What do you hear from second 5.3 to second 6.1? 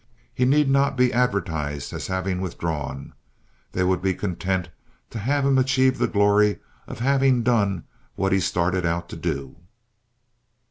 him achieve the